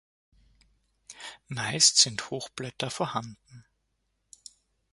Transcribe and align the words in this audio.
Meist 1.47 1.99
sind 1.99 2.31
Hochblätter 2.31 2.89
vorhanden. 2.89 3.65